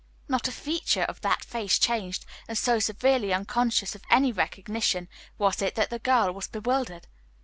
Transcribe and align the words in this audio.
Not 0.27 0.47
a 0.47 0.51
feature 0.51 1.03
of 1.03 1.21
that 1.21 1.43
face 1.45 1.77
changed, 1.77 2.25
and 2.47 2.57
so 2.57 2.79
severely 2.79 3.31
unconscious 3.31 3.93
of 3.93 4.01
any 4.09 4.31
recognition 4.31 5.07
was 5.37 5.61
it 5.61 5.75
that 5.75 5.91
the 5.91 5.99
girl 5.99 6.31
was 6.33 6.47
bewildered. 6.47 7.05